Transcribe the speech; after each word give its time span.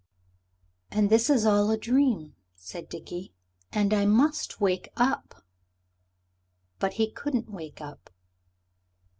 "And 0.89 1.11
this 1.11 1.29
is 1.29 1.45
all 1.45 1.69
a 1.69 1.77
dream," 1.77 2.33
said 2.55 2.89
Dickie, 2.89 3.35
"and 3.71 3.93
I 3.93 4.07
must 4.07 4.59
wake 4.59 4.91
up." 4.97 5.43
But 6.79 6.93
he 6.93 7.11
couldn't 7.11 7.51
wake 7.51 7.81
up. 7.81 8.09